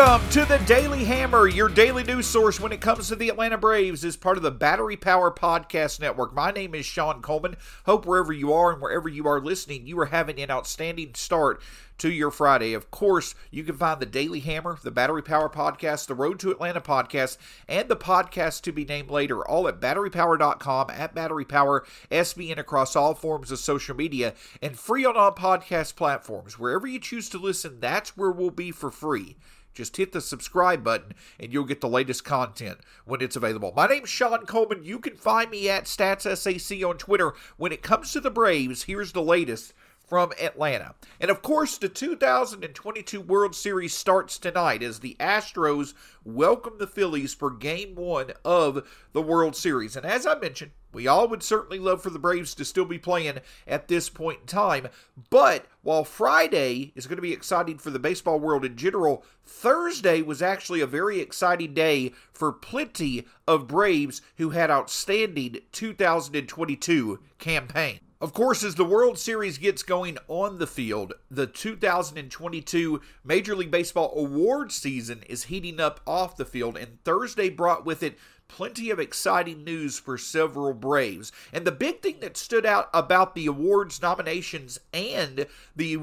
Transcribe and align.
Welcome 0.00 0.30
to 0.30 0.46
the 0.46 0.56
Daily 0.64 1.04
Hammer, 1.04 1.46
your 1.46 1.68
daily 1.68 2.02
news 2.04 2.26
source 2.26 2.58
when 2.58 2.72
it 2.72 2.80
comes 2.80 3.08
to 3.08 3.16
the 3.16 3.28
Atlanta 3.28 3.58
Braves, 3.58 4.02
is 4.02 4.16
part 4.16 4.38
of 4.38 4.42
the 4.42 4.50
Battery 4.50 4.96
Power 4.96 5.30
Podcast 5.30 6.00
Network. 6.00 6.34
My 6.34 6.50
name 6.50 6.74
is 6.74 6.86
Sean 6.86 7.20
Coleman. 7.20 7.58
Hope 7.84 8.06
wherever 8.06 8.32
you 8.32 8.50
are 8.50 8.72
and 8.72 8.80
wherever 8.80 9.10
you 9.10 9.26
are 9.26 9.42
listening, 9.42 9.86
you 9.86 10.00
are 10.00 10.06
having 10.06 10.40
an 10.40 10.50
outstanding 10.50 11.10
start 11.14 11.60
to 11.98 12.10
your 12.10 12.30
Friday. 12.30 12.72
Of 12.72 12.90
course, 12.90 13.34
you 13.50 13.62
can 13.62 13.76
find 13.76 14.00
the 14.00 14.06
Daily 14.06 14.40
Hammer, 14.40 14.78
the 14.82 14.90
Battery 14.90 15.20
Power 15.20 15.50
Podcast, 15.50 16.06
the 16.06 16.14
Road 16.14 16.40
to 16.40 16.50
Atlanta 16.50 16.80
Podcast, 16.80 17.36
and 17.68 17.86
the 17.90 17.94
podcast 17.96 18.62
to 18.62 18.72
be 18.72 18.86
named 18.86 19.10
later, 19.10 19.46
all 19.46 19.68
at 19.68 19.80
batterypower.com, 19.80 20.88
at 20.88 21.14
Battery 21.14 21.44
Power, 21.44 21.84
SBN 22.10 22.56
across 22.56 22.96
all 22.96 23.12
forms 23.12 23.50
of 23.50 23.58
social 23.58 23.94
media, 23.94 24.32
and 24.62 24.78
free 24.78 25.04
on 25.04 25.18
all 25.18 25.32
podcast 25.32 25.94
platforms. 25.94 26.58
Wherever 26.58 26.86
you 26.86 27.00
choose 27.00 27.28
to 27.28 27.38
listen, 27.38 27.80
that's 27.80 28.16
where 28.16 28.30
we'll 28.30 28.48
be 28.48 28.70
for 28.70 28.90
free. 28.90 29.36
Just 29.72 29.96
hit 29.96 30.12
the 30.12 30.20
subscribe 30.20 30.82
button 30.82 31.14
and 31.38 31.52
you'll 31.52 31.64
get 31.64 31.80
the 31.80 31.88
latest 31.88 32.24
content 32.24 32.78
when 33.04 33.20
it's 33.20 33.36
available. 33.36 33.72
My 33.76 33.86
name's 33.86 34.08
Sean 34.08 34.46
Coleman. 34.46 34.84
You 34.84 34.98
can 34.98 35.16
find 35.16 35.50
me 35.50 35.68
at 35.68 35.84
StatsSAC 35.84 36.88
on 36.88 36.98
Twitter. 36.98 37.34
When 37.56 37.72
it 37.72 37.82
comes 37.82 38.12
to 38.12 38.20
the 38.20 38.30
Braves, 38.30 38.84
here's 38.84 39.12
the 39.12 39.22
latest 39.22 39.72
from 40.10 40.32
Atlanta. 40.42 40.92
And 41.20 41.30
of 41.30 41.40
course, 41.40 41.78
the 41.78 41.88
2022 41.88 43.20
World 43.20 43.54
Series 43.54 43.94
starts 43.94 44.38
tonight 44.38 44.82
as 44.82 44.98
the 44.98 45.16
Astros 45.20 45.94
welcome 46.24 46.78
the 46.78 46.88
Phillies 46.88 47.32
for 47.32 47.48
game 47.48 47.94
one 47.94 48.32
of 48.44 48.88
the 49.12 49.22
World 49.22 49.54
Series. 49.54 49.94
And 49.94 50.04
as 50.04 50.26
I 50.26 50.36
mentioned, 50.36 50.72
we 50.92 51.06
all 51.06 51.28
would 51.28 51.44
certainly 51.44 51.78
love 51.78 52.02
for 52.02 52.10
the 52.10 52.18
Braves 52.18 52.56
to 52.56 52.64
still 52.64 52.84
be 52.84 52.98
playing 52.98 53.38
at 53.68 53.86
this 53.86 54.08
point 54.08 54.40
in 54.40 54.46
time. 54.48 54.88
But 55.30 55.66
while 55.82 56.02
Friday 56.02 56.90
is 56.96 57.06
going 57.06 57.18
to 57.18 57.22
be 57.22 57.32
exciting 57.32 57.78
for 57.78 57.90
the 57.90 58.00
baseball 58.00 58.40
world 58.40 58.64
in 58.64 58.76
general, 58.76 59.24
Thursday 59.44 60.22
was 60.22 60.42
actually 60.42 60.80
a 60.80 60.88
very 60.88 61.20
exciting 61.20 61.72
day 61.72 62.10
for 62.32 62.52
plenty 62.52 63.28
of 63.46 63.68
Braves 63.68 64.22
who 64.38 64.50
had 64.50 64.72
outstanding 64.72 65.58
2022 65.70 67.20
campaign. 67.38 68.00
Of 68.20 68.34
course, 68.34 68.62
as 68.62 68.74
the 68.74 68.84
World 68.84 69.18
Series 69.18 69.56
gets 69.56 69.82
going 69.82 70.18
on 70.28 70.58
the 70.58 70.66
field, 70.66 71.14
the 71.30 71.46
2022 71.46 73.00
Major 73.24 73.56
League 73.56 73.70
Baseball 73.70 74.12
award 74.14 74.72
season 74.72 75.22
is 75.26 75.44
heating 75.44 75.80
up 75.80 76.00
off 76.06 76.36
the 76.36 76.44
field, 76.44 76.76
and 76.76 77.02
Thursday 77.02 77.48
brought 77.48 77.86
with 77.86 78.02
it 78.02 78.18
plenty 78.46 78.90
of 78.90 79.00
exciting 79.00 79.64
news 79.64 79.98
for 79.98 80.18
several 80.18 80.74
Braves. 80.74 81.32
And 81.50 81.66
the 81.66 81.72
big 81.72 82.02
thing 82.02 82.20
that 82.20 82.36
stood 82.36 82.66
out 82.66 82.90
about 82.92 83.34
the 83.34 83.46
awards 83.46 84.02
nominations 84.02 84.78
and 84.92 85.46
the 85.74 86.00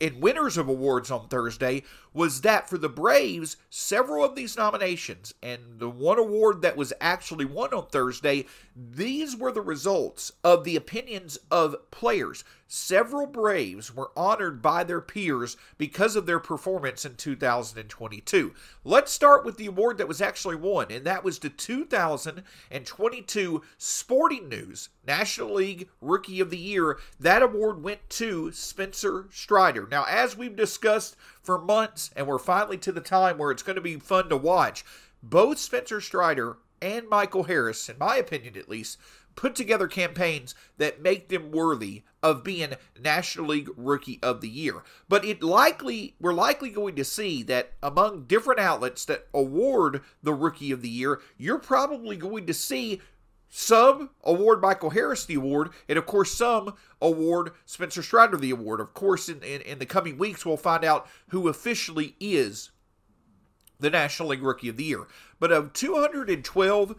and 0.00 0.20
winners 0.20 0.56
of 0.56 0.66
awards 0.66 1.10
on 1.10 1.28
Thursday 1.28 1.84
was 2.12 2.40
that 2.40 2.68
for 2.68 2.78
the 2.78 2.88
Braves, 2.88 3.56
several 3.68 4.24
of 4.24 4.34
these 4.34 4.56
nominations 4.56 5.34
and 5.42 5.78
the 5.78 5.90
one 5.90 6.18
award 6.18 6.62
that 6.62 6.76
was 6.76 6.92
actually 7.00 7.44
won 7.44 7.72
on 7.72 7.86
Thursday, 7.86 8.46
these 8.74 9.36
were 9.36 9.52
the 9.52 9.60
results 9.60 10.32
of 10.42 10.64
the 10.64 10.76
opinions 10.76 11.38
of 11.50 11.76
players. 11.90 12.42
Several 12.72 13.26
Braves 13.26 13.92
were 13.94 14.12
honored 14.16 14.62
by 14.62 14.84
their 14.84 15.00
peers 15.00 15.56
because 15.76 16.14
of 16.14 16.26
their 16.26 16.38
performance 16.38 17.04
in 17.04 17.16
2022. 17.16 18.54
Let's 18.84 19.10
start 19.10 19.44
with 19.44 19.56
the 19.56 19.66
award 19.66 19.98
that 19.98 20.06
was 20.06 20.20
actually 20.20 20.54
won, 20.54 20.86
and 20.90 21.04
that 21.04 21.24
was 21.24 21.40
the 21.40 21.50
2022 21.50 23.62
Sporting 23.76 24.48
News 24.48 24.88
National 25.04 25.54
League 25.54 25.88
Rookie 26.00 26.38
of 26.38 26.50
the 26.50 26.56
Year. 26.56 27.00
That 27.18 27.42
award 27.42 27.82
went 27.82 28.08
to 28.10 28.52
Spencer 28.52 29.26
Strider. 29.32 29.88
Now, 29.90 30.04
as 30.08 30.36
we've 30.36 30.54
discussed 30.54 31.16
for 31.42 31.58
months, 31.58 32.10
and 32.16 32.26
we're 32.26 32.38
finally 32.38 32.78
to 32.78 32.92
the 32.92 33.00
time 33.00 33.38
where 33.38 33.50
it's 33.50 33.62
going 33.62 33.76
to 33.76 33.82
be 33.82 33.96
fun 33.96 34.28
to 34.28 34.36
watch, 34.36 34.84
both 35.22 35.58
Spencer 35.58 36.00
Strider 36.00 36.58
and 36.82 37.08
Michael 37.08 37.44
Harris, 37.44 37.88
in 37.88 37.98
my 37.98 38.16
opinion 38.16 38.56
at 38.56 38.68
least, 38.68 38.98
put 39.36 39.54
together 39.54 39.86
campaigns 39.86 40.54
that 40.78 41.02
make 41.02 41.28
them 41.28 41.50
worthy 41.50 42.02
of 42.22 42.44
being 42.44 42.74
National 43.00 43.46
League 43.46 43.70
Rookie 43.76 44.18
of 44.22 44.40
the 44.40 44.48
Year. 44.48 44.82
But 45.08 45.24
it 45.24 45.42
likely 45.42 46.14
we're 46.20 46.34
likely 46.34 46.70
going 46.70 46.96
to 46.96 47.04
see 47.04 47.42
that 47.44 47.72
among 47.82 48.24
different 48.24 48.60
outlets 48.60 49.04
that 49.06 49.28
award 49.32 50.02
the 50.22 50.34
Rookie 50.34 50.72
of 50.72 50.82
the 50.82 50.88
Year, 50.88 51.20
you're 51.38 51.58
probably 51.58 52.16
going 52.16 52.46
to 52.46 52.54
see 52.54 53.00
some 53.50 54.10
award 54.22 54.62
Michael 54.62 54.90
Harris 54.90 55.24
the 55.24 55.34
award, 55.34 55.70
and 55.88 55.98
of 55.98 56.06
course, 56.06 56.32
some 56.32 56.74
award 57.02 57.50
Spencer 57.66 58.00
Strider 58.00 58.36
the 58.36 58.52
award. 58.52 58.80
Of 58.80 58.94
course, 58.94 59.28
in, 59.28 59.42
in, 59.42 59.60
in, 59.62 59.80
the 59.80 59.86
coming 59.86 60.16
weeks, 60.16 60.46
we'll 60.46 60.56
find 60.56 60.84
out 60.84 61.08
who 61.28 61.48
officially 61.48 62.14
is 62.20 62.70
the 63.80 63.90
National 63.90 64.28
League 64.28 64.42
Rookie 64.42 64.68
of 64.68 64.76
the 64.76 64.84
Year. 64.84 65.08
But 65.40 65.50
of 65.50 65.72
212 65.72 66.94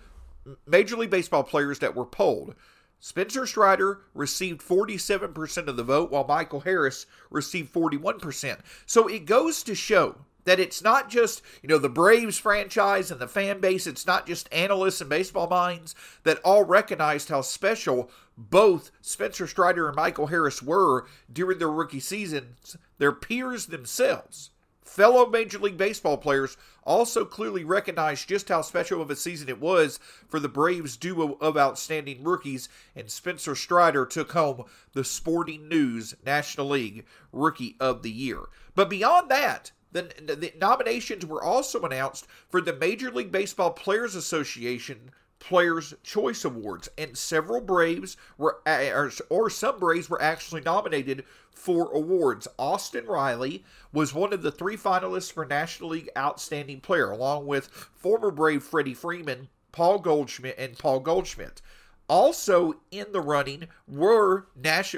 Major 0.67 0.97
League 0.97 1.09
Baseball 1.09 1.43
players 1.43 1.79
that 1.79 1.95
were 1.95 2.05
polled, 2.05 2.53
Spencer 2.99 3.47
Strider 3.47 4.01
received 4.13 4.61
47% 4.61 5.67
of 5.67 5.77
the 5.77 5.83
vote, 5.83 6.11
while 6.11 6.25
Michael 6.27 6.59
Harris 6.59 7.05
received 7.29 7.73
41%. 7.73 8.59
So 8.85 9.07
it 9.07 9.25
goes 9.25 9.63
to 9.63 9.73
show 9.73 10.17
that 10.45 10.59
it's 10.59 10.81
not 10.81 11.09
just, 11.09 11.41
you 11.61 11.69
know, 11.69 11.77
the 11.77 11.89
Braves 11.89 12.37
franchise 12.37 13.11
and 13.11 13.19
the 13.19 13.27
fan 13.27 13.59
base, 13.59 13.87
it's 13.87 14.07
not 14.07 14.27
just 14.27 14.51
analysts 14.53 15.01
and 15.01 15.09
baseball 15.09 15.47
minds 15.47 15.95
that 16.23 16.39
all 16.43 16.63
recognized 16.63 17.29
how 17.29 17.41
special 17.41 18.09
both 18.37 18.91
Spencer 19.01 19.47
Strider 19.47 19.87
and 19.87 19.95
Michael 19.95 20.27
Harris 20.27 20.61
were 20.61 21.05
during 21.31 21.59
their 21.59 21.69
rookie 21.71 21.99
seasons. 21.99 22.75
Their 22.97 23.11
peers 23.11 23.67
themselves, 23.67 24.51
fellow 24.83 25.27
Major 25.27 25.59
League 25.59 25.77
Baseball 25.77 26.17
players, 26.17 26.57
also 26.83 27.23
clearly 27.23 27.63
recognized 27.63 28.27
just 28.27 28.49
how 28.49 28.61
special 28.61 29.01
of 29.01 29.11
a 29.11 29.15
season 29.15 29.47
it 29.49 29.61
was 29.61 29.99
for 30.27 30.39
the 30.39 30.49
Braves 30.49 30.97
duo 30.97 31.37
of 31.39 31.55
outstanding 31.55 32.23
rookies, 32.23 32.67
and 32.95 33.11
Spencer 33.11 33.53
Strider 33.53 34.05
took 34.05 34.31
home 34.31 34.63
the 34.93 35.03
Sporting 35.03 35.69
News 35.69 36.15
National 36.25 36.69
League 36.69 37.05
Rookie 37.31 37.75
of 37.79 38.01
the 38.01 38.11
Year. 38.11 38.49
But 38.73 38.89
beyond 38.89 39.29
that, 39.29 39.71
the, 39.91 40.01
the 40.35 40.53
nominations 40.59 41.25
were 41.25 41.43
also 41.43 41.81
announced 41.81 42.27
for 42.49 42.61
the 42.61 42.73
Major 42.73 43.11
League 43.11 43.31
Baseball 43.31 43.71
Players 43.71 44.15
Association 44.15 45.11
Players 45.41 45.95
Choice 46.03 46.45
Awards, 46.45 46.87
and 46.99 47.17
several 47.17 47.61
Braves 47.61 48.15
were, 48.37 48.61
or, 48.67 49.11
or 49.29 49.49
some 49.49 49.79
Braves 49.79 50.07
were 50.07 50.21
actually 50.21 50.61
nominated 50.61 51.25
for 51.51 51.91
awards. 51.91 52.47
Austin 52.59 53.05
Riley 53.05 53.65
was 53.91 54.13
one 54.13 54.33
of 54.33 54.43
the 54.43 54.51
three 54.51 54.77
finalists 54.77 55.31
for 55.31 55.43
National 55.43 55.89
League 55.89 56.09
Outstanding 56.15 56.79
Player, 56.79 57.09
along 57.09 57.47
with 57.47 57.67
former 57.67 58.29
Brave 58.29 58.63
Freddie 58.63 58.93
Freeman, 58.93 59.49
Paul 59.71 59.97
Goldschmidt, 59.97 60.55
and 60.59 60.77
Paul 60.77 60.99
Goldschmidt. 60.99 61.61
Also 62.07 62.73
in 62.91 63.05
the 63.13 63.21
running 63.21 63.67
were 63.87 64.47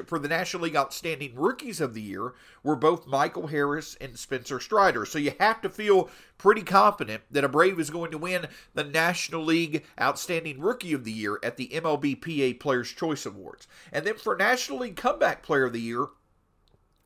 for 0.06 0.18
the 0.18 0.28
National 0.28 0.64
League 0.64 0.76
Outstanding 0.76 1.36
Rookies 1.36 1.80
of 1.80 1.94
the 1.94 2.02
Year 2.02 2.34
were 2.64 2.76
both 2.76 3.06
Michael 3.06 3.48
Harris 3.48 3.96
and 4.02 4.18
Spencer 4.18 4.60
Strider. 4.60 5.06
So 5.06 5.20
you 5.20 5.34
have 5.40 5.62
to 5.62 5.70
feel 5.70 6.10
pretty 6.40 6.64
confident 6.64 7.22
that 7.30 7.44
a 7.44 7.50
Brave 7.50 7.80
is 7.80 7.92
going 7.92 8.10
to 8.12 8.18
win 8.18 8.48
the 8.74 8.84
National 8.84 9.44
League 9.44 9.86
Outstanding 10.02 10.60
Rookie 10.60 10.94
of 10.94 11.04
the 11.04 11.12
Year 11.12 11.40
at 11.44 11.58
the 11.58 11.68
MLBPA 11.68 12.60
Players 12.60 12.92
Choice 12.92 13.26
Awards. 13.28 13.68
And 13.92 14.06
then 14.06 14.16
for 14.16 14.36
National 14.36 14.80
League 14.80 14.96
Comeback 14.96 15.44
Player 15.44 15.66
of 15.66 15.74
the 15.74 15.82
Year, 15.82 16.08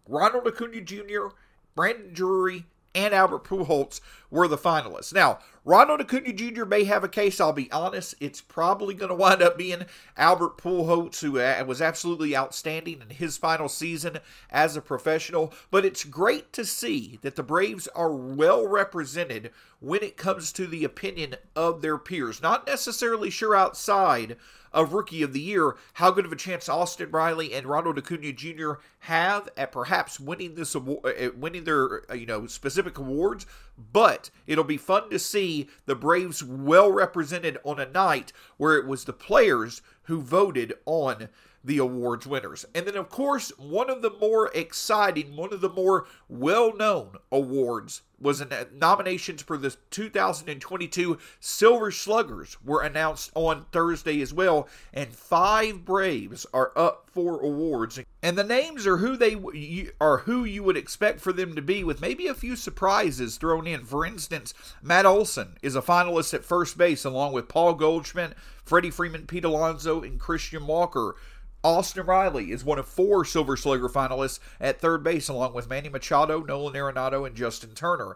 Ronald 0.08 0.48
Acuna 0.48 0.82
Jr., 0.82 1.28
Brandon 1.76 2.14
Drury, 2.14 2.66
and 2.98 3.14
Albert 3.14 3.44
Pujols 3.44 4.02
were 4.32 4.48
the 4.48 4.58
finalists. 4.58 5.14
Now, 5.14 5.38
Ronald 5.64 6.02
Acuna 6.02 6.34
Jr. 6.34 6.66
may 6.66 6.84
have 6.86 7.04
a 7.04 7.08
case. 7.08 7.40
I'll 7.40 7.54
be 7.54 7.72
honest. 7.72 8.16
It's 8.20 8.42
probably 8.42 8.96
going 8.96 9.10
to 9.10 9.16
wind 9.16 9.44
up 9.44 9.56
being 9.56 9.86
Albert 10.18 10.58
Pujols, 10.58 11.22
who 11.22 11.40
uh, 11.40 11.64
was 11.68 11.80
absolutely 11.80 12.36
outstanding 12.36 13.02
in 13.02 13.16
his 13.16 13.38
final 13.38 13.70
season 13.70 14.18
as 14.50 14.76
a 14.76 14.82
professional. 14.82 15.54
But 15.70 15.86
it's 15.86 16.04
great 16.04 16.52
to 16.54 16.66
see 16.66 17.20
that 17.22 17.36
the 17.36 17.44
Braves 17.44 17.88
are 17.90 18.12
well 18.12 18.68
represented 18.68 19.52
when 19.80 20.02
it 20.02 20.18
comes 20.18 20.52
to 20.54 20.66
the 20.66 20.84
opinion 20.84 21.36
of 21.56 21.84
their 21.84 22.00
peers. 22.00 22.42
Not 22.42 22.66
necessarily 22.66 23.30
sure 23.30 23.56
outside 23.56 24.38
of 24.78 24.94
Rookie 24.94 25.24
of 25.24 25.34
the 25.34 25.42
Year, 25.42 25.76
how 25.94 26.12
good 26.12 26.26
of 26.26 26.32
a 26.32 26.36
chance 26.36 26.70
Austin 26.70 27.10
Riley 27.10 27.52
and 27.52 27.66
Ronald 27.66 27.98
Acuna 27.98 28.32
Jr. 28.32 28.74
have 29.00 29.50
at 29.58 29.72
perhaps 29.72 30.20
winning 30.20 30.54
this 30.54 30.76
award, 30.76 31.16
uh, 31.20 31.32
winning 31.36 31.64
their 31.64 32.10
uh, 32.12 32.14
you 32.14 32.28
know 32.28 32.46
specific 32.46 33.00
awards. 33.00 33.48
But 33.92 34.30
it'll 34.46 34.64
be 34.64 34.78
fun 34.78 35.10
to 35.10 35.18
see 35.18 35.68
the 35.88 35.96
Braves 35.96 36.44
well 36.44 36.92
represented 36.92 37.58
on 37.64 37.80
a 37.80 37.90
night 37.90 38.32
where 38.58 38.78
it 38.78 38.86
was 38.86 39.06
the 39.06 39.14
players 39.14 39.82
who 40.04 40.22
voted 40.22 40.76
on 40.86 41.30
the 41.68 41.78
awards 41.78 42.26
winners. 42.26 42.66
And 42.74 42.88
then, 42.88 42.96
of 42.96 43.10
course, 43.10 43.50
one 43.58 43.90
of 43.90 44.02
the 44.02 44.10
more 44.10 44.50
exciting, 44.56 45.36
one 45.36 45.52
of 45.52 45.60
the 45.60 45.70
more 45.70 46.08
well 46.30 46.76
known 46.76 47.18
awards 47.30 48.04
was 48.20 48.42
in 48.42 48.52
uh, 48.52 48.66
nominations 48.74 49.42
for 49.42 49.58
the 49.58 49.76
2022 49.92 51.18
Silver 51.40 51.92
Sluggers 51.92 52.58
were 52.64 52.82
announced 52.82 53.32
on 53.36 53.66
Thursday 53.72 54.22
as 54.22 54.34
well, 54.34 54.68
and 54.94 55.14
five 55.14 55.86
Braves 55.86 56.46
are 56.54 56.72
up 56.76 57.10
for 57.12 57.40
awards. 57.42 58.00
And 58.24 58.38
the 58.38 58.44
names 58.44 58.88
are 58.88 58.98
who 58.98 59.18
they 59.18 59.90
are 60.02 60.20
who 60.20 60.46
you 60.46 60.64
would 60.64 60.78
expect 60.78 61.20
for 61.20 61.32
them 61.32 61.56
to 61.56 61.62
be, 61.62 61.84
with 61.84 62.02
maybe 62.02 62.28
a 62.28 62.34
few 62.34 62.56
surprises 62.56 63.38
thrown 63.38 63.68
in. 63.68 63.86
For 63.86 64.06
instance, 64.06 64.54
Matt 64.82 65.06
Olson 65.06 65.58
is 65.62 65.76
a 65.76 65.82
finalist 65.82 66.34
at 66.34 66.46
first 66.46 66.78
base, 66.78 67.06
along 67.06 67.34
with 67.34 67.48
Paul 67.48 67.76
Goldschmidt, 67.76 68.34
Freddie 68.64 68.92
Freeman, 68.92 69.28
Pete 69.28 69.46
Alonso, 69.46 70.02
and 70.02 70.20
Christian 70.20 70.66
Walker. 70.66 71.16
Austin 71.68 72.06
Riley 72.06 72.54
is 72.54 72.64
one 72.64 72.80
of 72.80 72.88
four 72.88 73.26
Silver 73.26 73.58
Slugger 73.58 73.90
finalists 73.90 74.40
at 74.58 74.80
third 74.80 75.04
base, 75.04 75.28
along 75.28 75.54
with 75.54 75.70
Manny 75.70 75.90
Machado, 75.90 76.42
Nolan 76.42 76.76
Arenado, 76.76 77.28
and 77.28 77.36
Justin 77.36 77.72
Turner. 77.72 78.16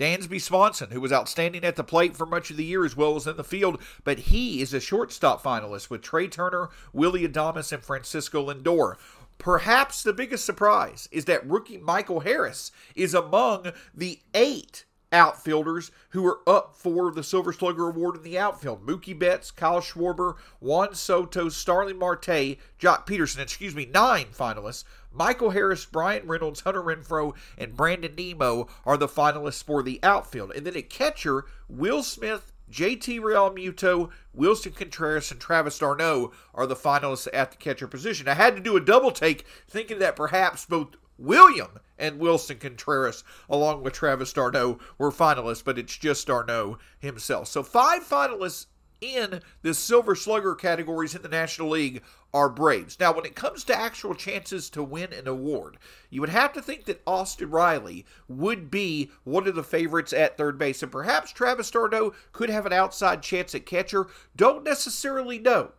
Dansby 0.00 0.40
Swanson, 0.40 0.90
who 0.90 1.00
was 1.00 1.12
outstanding 1.12 1.62
at 1.62 1.76
the 1.76 1.84
plate 1.84 2.16
for 2.16 2.26
much 2.26 2.50
of 2.50 2.56
the 2.56 2.64
year 2.64 2.84
as 2.84 2.96
well 2.96 3.14
as 3.14 3.28
in 3.28 3.36
the 3.36 3.44
field, 3.44 3.80
but 4.02 4.18
he 4.18 4.60
is 4.60 4.74
a 4.74 4.80
shortstop 4.80 5.40
finalist 5.40 5.88
with 5.88 6.02
Trea 6.02 6.26
Turner, 6.26 6.70
Willy 6.92 7.26
Adames, 7.26 7.70
and 7.70 7.84
Francisco 7.84 8.52
Lindor. 8.52 8.96
Perhaps 9.38 10.02
the 10.02 10.12
biggest 10.12 10.44
surprise 10.44 11.08
is 11.12 11.26
that 11.26 11.46
rookie 11.48 11.78
Michael 11.78 12.20
Harris 12.20 12.72
is 12.96 13.14
among 13.14 13.70
the 13.94 14.18
eight 14.34 14.84
outfielders 15.12 15.90
who 16.10 16.26
are 16.26 16.40
up 16.46 16.76
for 16.76 17.10
the 17.10 17.22
Silver 17.22 17.52
Slugger 17.52 17.88
Award 17.88 18.16
in 18.16 18.22
the 18.22 18.38
outfield. 18.38 18.86
Mookie 18.86 19.18
Betts, 19.18 19.50
Kyle 19.50 19.80
Schwarber, 19.80 20.34
Juan 20.60 20.94
Soto, 20.94 21.48
Starling 21.48 21.98
Marte, 21.98 22.58
Joc 22.78 23.06
Pederson, 23.06 23.40
excuse 23.40 23.74
me, 23.74 23.86
nine 23.86 24.26
finalists. 24.26 24.84
Michael 25.12 25.50
Harris, 25.50 25.86
Bryan 25.86 26.26
Reynolds, 26.26 26.60
Hunter 26.60 26.82
Renfroe, 26.82 27.34
and 27.56 27.76
Brandon 27.76 28.14
Nimmo 28.14 28.68
are 28.84 28.96
the 28.96 29.08
finalists 29.08 29.64
for 29.64 29.82
the 29.82 29.98
outfield. 30.02 30.52
And 30.52 30.66
then 30.66 30.76
at 30.76 30.90
catcher, 30.90 31.46
Will 31.68 32.02
Smith, 32.02 32.52
JT 32.70 33.20
Realmuto, 33.20 34.10
Willson 34.36 34.74
Contreras, 34.74 35.30
and 35.30 35.40
Travis 35.40 35.78
d'Arnaud 35.78 36.32
are 36.54 36.66
the 36.66 36.76
finalists 36.76 37.28
at 37.32 37.50
the 37.50 37.56
catcher 37.56 37.88
position. 37.88 38.28
I 38.28 38.34
had 38.34 38.54
to 38.56 38.62
do 38.62 38.76
a 38.76 38.80
double 38.80 39.10
take 39.10 39.46
thinking 39.68 39.98
that 40.00 40.16
perhaps 40.16 40.66
both 40.66 40.88
William 41.18 41.80
and 41.98 42.20
Willson 42.20 42.58
Contreras, 42.58 43.24
along 43.50 43.82
with 43.82 43.92
Travis 43.92 44.32
d'Arnaud, 44.32 44.78
were 44.96 45.10
finalists, 45.10 45.64
but 45.64 45.78
it's 45.78 45.96
just 45.96 46.26
d'Arnaud 46.26 46.78
himself. 46.98 47.48
So 47.48 47.62
five 47.62 48.04
finalists 48.04 48.66
in 49.00 49.40
the 49.62 49.74
Silver 49.74 50.14
Slugger 50.14 50.54
categories 50.54 51.14
in 51.14 51.22
the 51.22 51.28
National 51.28 51.70
League 51.70 52.02
are 52.34 52.48
Braves. 52.48 52.98
Now, 52.98 53.12
when 53.12 53.24
it 53.24 53.34
comes 53.34 53.64
to 53.64 53.78
actual 53.78 54.14
chances 54.14 54.68
to 54.70 54.82
win 54.82 55.12
an 55.12 55.28
award, 55.28 55.78
you 56.10 56.20
would 56.20 56.30
have 56.30 56.52
to 56.54 56.62
think 56.62 56.84
that 56.84 57.02
Austin 57.06 57.50
Riley 57.50 58.04
would 58.28 58.70
be 58.70 59.10
one 59.24 59.46
of 59.46 59.54
the 59.54 59.62
favorites 59.62 60.12
at 60.12 60.36
third 60.36 60.58
base, 60.58 60.82
and 60.82 60.92
perhaps 60.92 61.32
Travis 61.32 61.70
d'Arnaud 61.70 62.14
could 62.32 62.50
have 62.50 62.66
an 62.66 62.72
outside 62.72 63.22
chance 63.22 63.54
at 63.54 63.66
catcher. 63.66 64.08
Don't 64.36 64.64
necessarily 64.64 65.38
know 65.38 65.72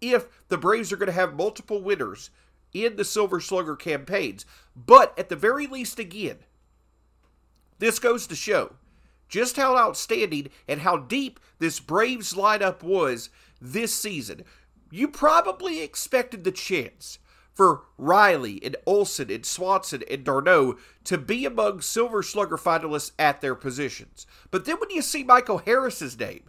if 0.00 0.28
the 0.48 0.58
Braves 0.58 0.92
are 0.92 0.96
going 0.96 1.08
to 1.08 1.12
have 1.12 1.34
multiple 1.34 1.82
winners 1.82 2.30
in 2.72 2.96
the 2.96 3.04
Silver 3.04 3.40
Slugger 3.40 3.76
campaigns. 3.76 4.46
But 4.74 5.18
at 5.18 5.28
the 5.28 5.36
very 5.36 5.66
least, 5.66 5.98
again, 5.98 6.38
this 7.78 7.98
goes 7.98 8.26
to 8.26 8.36
show 8.36 8.74
just 9.28 9.56
how 9.56 9.76
outstanding 9.76 10.50
and 10.68 10.80
how 10.80 10.96
deep 10.98 11.40
this 11.58 11.80
Braves 11.80 12.34
lineup 12.34 12.82
was 12.82 13.30
this 13.60 13.94
season. 13.94 14.44
You 14.90 15.08
probably 15.08 15.82
expected 15.82 16.44
the 16.44 16.52
chance 16.52 17.18
for 17.54 17.82
Riley 17.96 18.60
and 18.64 18.76
Olson 18.86 19.30
and 19.30 19.44
Swanson 19.44 20.02
and 20.10 20.24
d'Arnaud 20.24 20.78
to 21.04 21.18
be 21.18 21.44
among 21.44 21.80
Silver 21.80 22.22
Slugger 22.22 22.56
finalists 22.56 23.12
at 23.18 23.40
their 23.40 23.54
positions. 23.54 24.26
But 24.50 24.64
then 24.64 24.76
when 24.80 24.90
you 24.90 25.02
see 25.02 25.24
Michael 25.24 25.58
Harris's 25.58 26.18
name 26.18 26.44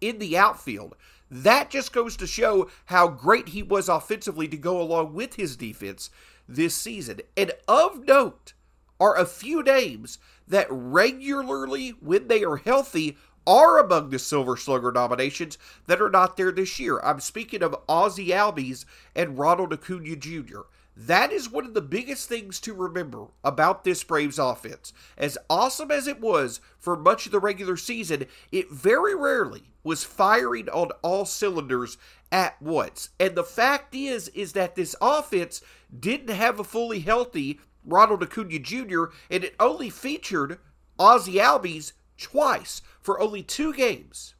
in 0.00 0.18
the 0.18 0.36
outfield, 0.36 0.96
that 1.30 1.70
just 1.70 1.92
goes 1.92 2.16
to 2.16 2.26
show 2.26 2.68
how 2.86 3.08
great 3.08 3.50
he 3.50 3.62
was 3.62 3.88
offensively 3.88 4.48
to 4.48 4.56
go 4.56 4.80
along 4.80 5.14
with 5.14 5.34
his 5.34 5.56
defense 5.56 6.10
this 6.48 6.74
season. 6.74 7.20
And 7.36 7.52
of 7.68 8.06
note 8.06 8.54
are 8.98 9.16
a 9.16 9.24
few 9.24 9.62
names 9.62 10.18
that 10.46 10.66
regularly, 10.70 11.90
when 12.00 12.28
they 12.28 12.42
are 12.42 12.56
healthy, 12.56 13.16
are 13.46 13.78
among 13.78 14.10
the 14.10 14.18
Silver 14.18 14.56
Slugger 14.56 14.92
nominations 14.92 15.56
that 15.86 16.02
are 16.02 16.10
not 16.10 16.36
there 16.36 16.52
this 16.52 16.78
year. 16.78 17.00
I'm 17.00 17.20
speaking 17.20 17.62
of 17.62 17.76
Ozzie 17.88 18.28
Albies 18.28 18.84
and 19.14 19.38
Ronald 19.38 19.72
Acuna 19.72 20.16
Jr. 20.16 20.60
That 20.96 21.32
is 21.32 21.50
one 21.50 21.64
of 21.64 21.74
the 21.74 21.80
biggest 21.80 22.28
things 22.28 22.60
to 22.60 22.74
remember 22.74 23.26
about 23.42 23.84
this 23.84 24.04
Braves 24.04 24.38
offense. 24.38 24.92
As 25.16 25.38
awesome 25.48 25.90
as 25.90 26.06
it 26.06 26.20
was 26.20 26.60
for 26.78 26.96
much 26.96 27.26
of 27.26 27.32
the 27.32 27.38
regular 27.38 27.76
season, 27.76 28.26
it 28.52 28.70
very 28.70 29.14
rarely 29.14 29.72
was 29.82 30.04
firing 30.04 30.68
on 30.68 30.90
all 31.02 31.24
cylinders 31.24 31.96
at 32.30 32.60
once. 32.60 33.10
And 33.18 33.34
the 33.34 33.44
fact 33.44 33.94
is 33.94 34.28
is 34.28 34.52
that 34.52 34.74
this 34.74 34.94
offense 35.00 35.62
didn't 35.98 36.34
have 36.34 36.60
a 36.60 36.64
fully 36.64 37.00
healthy 37.00 37.60
Ronald 37.84 38.22
Acuna 38.22 38.58
Jr. 38.58 39.04
and 39.30 39.44
it 39.44 39.54
only 39.58 39.90
featured 39.90 40.58
Ozzie 40.98 41.34
Albies 41.34 41.92
twice 42.18 42.82
for 43.00 43.20
only 43.20 43.42
two 43.42 43.72
games 43.72 44.34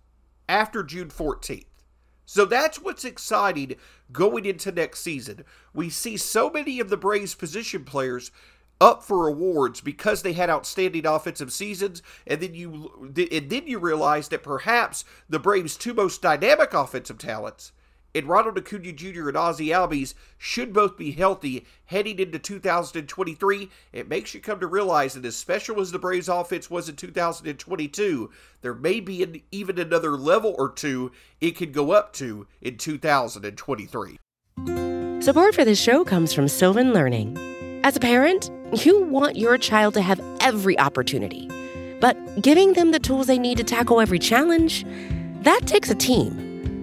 after 0.49 0.83
June 0.83 1.09
14th. 1.09 1.65
So 2.31 2.45
that's 2.45 2.81
what's 2.81 3.05
exciting 3.05 3.75
going 4.13 4.45
into 4.45 4.71
next 4.71 5.01
season. 5.01 5.45
We 5.75 5.91
see 5.91 6.17
so 6.17 6.49
many 6.49 6.79
of 6.79 6.89
the 6.89 6.97
Braves 6.97 7.35
position 7.35 7.85
players 7.85 8.31
up 8.81 9.03
for 9.03 9.27
awards 9.27 9.81
because 9.81 10.23
they 10.23 10.35
had 10.35 10.49
outstanding 10.49 11.07
offensive 11.07 11.53
seasons 11.53 12.05
and 12.29 12.41
then 12.41 12.55
you 12.55 13.13
and 13.33 13.51
then 13.51 13.67
you 13.67 13.81
realize 13.81 14.29
that 14.29 14.45
perhaps 14.45 15.05
the 15.29 15.41
Braves 15.41 15.77
two 15.77 15.93
most 15.93 16.23
dynamic 16.23 16.73
offensive 16.73 17.19
talents 17.19 17.73
and 18.15 18.27
Ronald 18.27 18.59
Acuna 18.59 18.93
Jr. 18.93 19.29
and 19.29 19.37
Ozzie 19.37 19.69
Albies 19.69 20.15
should 20.39 20.73
both 20.73 20.97
be 20.97 21.13
healthy 21.13 21.67
heading 21.87 22.19
into 22.19 22.39
2023. 22.39 23.71
It 23.93 24.09
makes 24.09 24.35
you 24.35 24.41
come 24.41 24.61
to 24.61 24.67
realize 24.67 25.15
that 25.15 25.25
as 25.25 25.37
special 25.37 25.81
as 25.81 25.93
the 25.93 25.99
Braves 25.99 26.29
offense 26.29 26.71
was 26.71 26.89
in 26.89 26.97
2022, 26.97 28.31
there 28.63 28.75
may 28.75 29.01
be 29.01 29.23
an, 29.23 29.41
even 29.51 29.79
another 29.79 30.17
level 30.17 30.55
or 30.59 30.71
two 30.71 31.13
it 31.41 31.53
could 31.53 31.73
go 31.73 31.93
up 31.93 32.13
to 32.15 32.47
in 32.61 32.77
2023. 32.77 34.19
Support 35.21 35.55
for 35.55 35.65
this 35.65 35.81
show 35.81 36.05
comes 36.05 36.33
from 36.33 36.49
Sylvan 36.49 36.93
Learning. 36.93 37.37
As 37.85 37.97
a 37.97 38.01
parent, 38.01 38.51
you 38.85 39.03
want 39.05 39.37
your 39.37 39.59
child 39.59 39.95
to 39.95 40.03
have 40.03 40.21
every 40.41 40.79
opportunity, 40.79 41.49
but 42.01 42.17
giving 42.41 42.73
them 42.73 42.91
the 42.91 42.99
tools 42.99 43.27
they 43.27 43.39
need 43.39 43.59
to 43.59 43.65
tackle 43.65 44.01
every 44.01 44.19
challenge, 44.19 44.85
that 45.43 45.63
takes 45.67 45.91
a 45.91 45.95
team. 45.95 46.50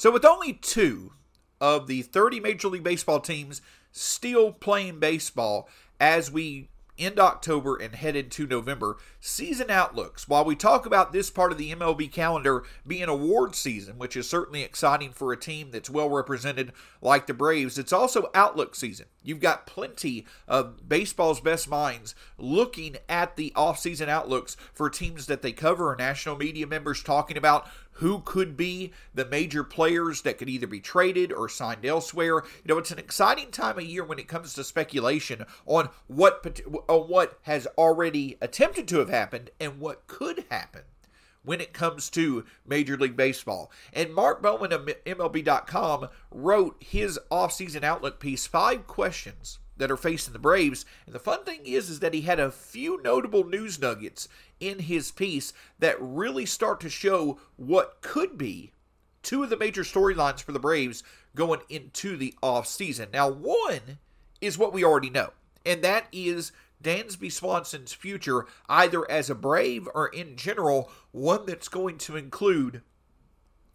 So, 0.00 0.10
with 0.10 0.24
only 0.24 0.54
two 0.54 1.12
of 1.60 1.86
the 1.86 2.00
30 2.00 2.40
Major 2.40 2.68
League 2.68 2.82
Baseball 2.82 3.20
teams 3.20 3.60
still 3.92 4.50
playing 4.50 4.98
baseball 4.98 5.68
as 6.00 6.30
we 6.30 6.70
end 7.00 7.18
October 7.18 7.76
and 7.76 7.94
head 7.94 8.14
into 8.14 8.46
November. 8.46 8.98
Season 9.20 9.70
outlooks. 9.70 10.28
While 10.28 10.44
we 10.44 10.54
talk 10.54 10.86
about 10.86 11.12
this 11.12 11.30
part 11.30 11.50
of 11.50 11.58
the 11.58 11.74
MLB 11.74 12.12
calendar 12.12 12.62
being 12.86 13.08
award 13.08 13.54
season, 13.54 13.98
which 13.98 14.16
is 14.16 14.28
certainly 14.28 14.62
exciting 14.62 15.12
for 15.12 15.32
a 15.32 15.36
team 15.36 15.70
that's 15.70 15.90
well 15.90 16.10
represented 16.10 16.72
like 17.00 17.26
the 17.26 17.34
Braves, 17.34 17.78
it's 17.78 17.92
also 17.92 18.30
outlook 18.34 18.74
season. 18.74 19.06
You've 19.22 19.40
got 19.40 19.66
plenty 19.66 20.26
of 20.46 20.88
baseball's 20.88 21.40
best 21.40 21.68
minds 21.68 22.14
looking 22.38 22.96
at 23.08 23.36
the 23.36 23.52
offseason 23.56 24.08
outlooks 24.08 24.56
for 24.72 24.90
teams 24.90 25.26
that 25.26 25.42
they 25.42 25.52
cover, 25.52 25.90
or 25.90 25.96
national 25.96 26.36
media 26.36 26.66
members 26.66 27.02
talking 27.02 27.36
about 27.36 27.66
who 28.00 28.20
could 28.20 28.56
be 28.56 28.92
the 29.14 29.26
major 29.26 29.62
players 29.62 30.22
that 30.22 30.38
could 30.38 30.48
either 30.48 30.66
be 30.66 30.80
traded 30.80 31.32
or 31.32 31.48
signed 31.48 31.84
elsewhere. 31.84 32.42
You 32.64 32.74
know, 32.74 32.78
it's 32.78 32.90
an 32.90 32.98
exciting 32.98 33.50
time 33.50 33.78
of 33.78 33.84
year 33.84 34.02
when 34.02 34.18
it 34.18 34.26
comes 34.26 34.54
to 34.54 34.64
speculation 34.64 35.44
on 35.66 35.90
what 36.06 36.60
on 36.88 37.00
what 37.08 37.38
has 37.42 37.66
already 37.78 38.38
attempted 38.40 38.88
to 38.88 38.98
have 38.98 39.10
happened 39.10 39.50
and 39.60 39.78
what 39.78 40.06
could 40.06 40.44
happen 40.50 40.82
when 41.42 41.60
it 41.60 41.72
comes 41.72 42.10
to 42.10 42.44
Major 42.66 42.96
League 42.96 43.16
Baseball. 43.16 43.70
And 43.92 44.14
Mark 44.14 44.42
Bowman 44.42 44.72
of 44.72 44.86
MLB.com 44.86 46.08
wrote 46.30 46.76
his 46.80 47.18
offseason 47.30 47.82
outlook 47.82 48.18
piece, 48.18 48.46
Five 48.46 48.86
Questions 48.86 49.58
that 49.80 49.90
are 49.90 49.96
facing 49.96 50.32
the 50.32 50.38
Braves. 50.38 50.86
And 51.04 51.14
the 51.14 51.18
fun 51.18 51.44
thing 51.44 51.60
is, 51.64 51.90
is 51.90 52.00
that 52.00 52.14
he 52.14 52.22
had 52.22 52.38
a 52.38 52.52
few 52.52 53.02
notable 53.02 53.44
news 53.44 53.80
nuggets 53.80 54.28
in 54.60 54.78
his 54.78 55.10
piece 55.10 55.52
that 55.78 55.96
really 56.00 56.46
start 56.46 56.80
to 56.80 56.88
show 56.88 57.40
what 57.56 58.00
could 58.00 58.38
be 58.38 58.70
two 59.22 59.42
of 59.42 59.50
the 59.50 59.56
major 59.56 59.82
storylines 59.82 60.42
for 60.42 60.52
the 60.52 60.58
Braves 60.58 61.02
going 61.34 61.60
into 61.68 62.16
the 62.16 62.34
off 62.42 62.66
season. 62.66 63.08
Now, 63.12 63.28
one 63.28 63.98
is 64.40 64.56
what 64.56 64.72
we 64.72 64.84
already 64.84 65.10
know, 65.10 65.30
and 65.66 65.82
that 65.82 66.06
is 66.12 66.52
Dansby 66.82 67.30
Swanson's 67.30 67.92
future, 67.92 68.46
either 68.68 69.08
as 69.10 69.28
a 69.28 69.34
Brave 69.34 69.88
or 69.94 70.08
in 70.08 70.36
general, 70.36 70.90
one 71.12 71.44
that's 71.46 71.68
going 71.68 71.98
to 71.98 72.16
include 72.16 72.82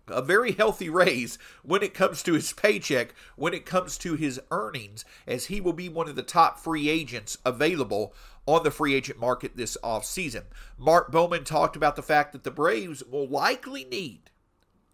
a 0.08 0.22
very 0.22 0.52
healthy 0.52 0.90
raise 0.90 1.38
when 1.64 1.84
it 1.84 1.94
comes 1.94 2.22
to 2.24 2.34
his 2.34 2.54
paycheck, 2.54 3.14
when 3.36 3.54
it 3.54 3.66
comes 3.66 3.98
to 3.98 4.16
his 4.16 4.40
earnings, 4.52 5.06
as 5.28 5.46
he 5.46 5.60
will 5.60 5.74
be 5.74 5.90
one 5.90 6.08
of 6.08 6.16
the 6.16 6.24
top 6.24 6.60
free 6.60 6.90
agents 6.90 7.38
available 7.46 8.14
on 8.46 8.64
the 8.64 8.72
free 8.72 8.94
agent 8.94 9.20
market 9.20 9.56
this 9.56 9.78
offseason. 9.84 10.44
Mark 10.78 11.12
Bowman 11.12 11.44
talked 11.44 11.76
about 11.76 11.96
the 11.96 12.04
fact 12.04 12.32
that 12.34 12.44
the 12.44 12.52
Braves 12.52 13.04
will 13.04 13.28
likely 13.28 13.84
need 13.84 14.30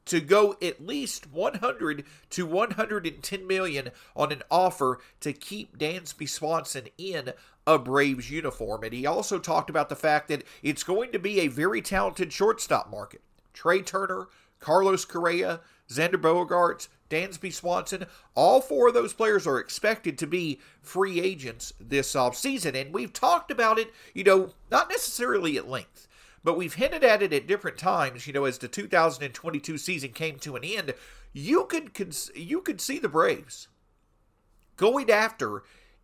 to 0.06 0.20
go 0.20 0.56
at 0.62 0.86
least 0.86 1.32
100 1.32 2.06
to 2.32 2.46
110 2.46 3.48
million 3.48 3.92
on 4.16 4.32
an 4.32 4.42
offer 4.50 5.00
to 5.20 5.32
keep 5.34 5.78
Dansby 5.78 6.28
Swanson 6.28 6.88
in 6.98 7.34
a 7.68 7.78
Braves 7.78 8.32
uniform. 8.32 8.84
And 8.84 8.94
he 8.94 9.06
also 9.06 9.38
talked 9.38 9.70
about 9.70 9.90
the 9.90 9.96
fact 9.96 10.28
that 10.30 10.44
it's 10.64 10.84
going 10.84 11.12
to 11.12 11.20
be 11.20 11.40
a 11.40 11.48
very 11.48 11.82
talented 11.82 12.34
shortstop 12.34 12.90
market. 12.90 13.22
Trea 13.54 13.84
Turner, 13.84 14.28
Carlos 14.62 15.04
Correa, 15.04 15.60
Xander 15.90 16.16
Bogaerts, 16.16 16.88
Dansby 17.10 17.52
Swanson, 17.52 18.06
all 18.36 18.62
four 18.62 18.88
of 18.88 18.94
those 18.94 19.14
players 19.14 19.46
are 19.46 19.60
expected 19.60 20.18
to 20.18 20.28
be 20.28 20.62
free 20.82 21.20
agents 21.20 21.74
this 21.80 22.14
offseason. 22.14 22.80
And 22.80 22.94
we've 22.94 23.12
talked 23.12 23.52
about 23.52 23.78
it, 23.78 23.92
you 24.14 24.24
know, 24.24 24.52
not 24.72 24.90
necessarily 24.90 25.58
at 25.58 25.68
length, 25.68 26.08
but 26.42 26.56
we've 26.58 26.76
hinted 26.76 27.04
at 27.04 27.22
it 27.22 27.34
at 27.34 27.48
different 27.48 27.78
times, 27.78 28.26
you 28.26 28.34
know, 28.34 28.46
as 28.46 28.60
the 28.60 28.70
2022 28.70 29.78
season 29.78 30.12
came 30.12 30.40
to 30.40 30.56
an 30.56 30.64
end. 30.64 30.94
You 31.34 31.66
could 31.66 31.92
you 32.34 32.62
could 32.62 32.80
see 32.80 33.00
the 33.00 33.10
Braves 33.10 33.68
going 34.78 35.10
after 35.12 35.64